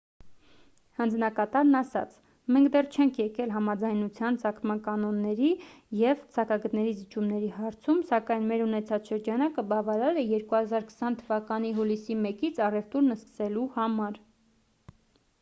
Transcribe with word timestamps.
հանձնակատարն 0.99 1.75
ասաց 1.79 2.13
մենք 2.55 2.69
դեռ 2.75 2.87
չենք 2.95 3.19
եկել 3.21 3.51
համաձայնության 3.55 4.39
ծագման 4.43 4.81
կանոնների 4.87 5.49
և 5.99 6.23
սակագների 6.37 6.95
զիջումների 7.03 7.51
հարցում 7.59 8.01
սակայն 8.13 8.49
մեր 8.53 8.65
ունեցած 8.65 9.13
շրջանակը 9.13 9.67
բավարար 9.75 10.19
է 10.25 10.27
2020 10.33 11.21
թվականի 11.23 11.75
հուլիսի 11.83 12.19
1-ից 12.25 12.65
առևտուրն 12.71 13.15
սկսելու 13.19 13.69
համար 13.79 14.19